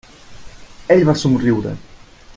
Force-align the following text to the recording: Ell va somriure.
Ell 0.95 1.05
va 1.11 1.15
somriure. 1.25 1.75